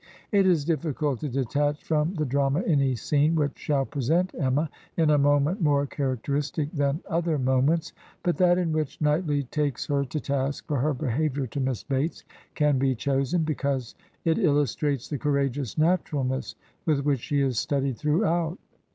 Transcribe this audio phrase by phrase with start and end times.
[0.31, 5.11] It is difficult to detach from the drama any scene which shall present Emma in
[5.11, 7.93] a moment more characteristic than other moments;
[8.23, 12.23] but that in which Knightley takes her to task for her behavior to Miss Bates
[12.55, 13.93] can be chosen, because
[14.25, 16.55] it illustrates the courageous naturalness
[16.87, 18.57] with which she is studied throughout.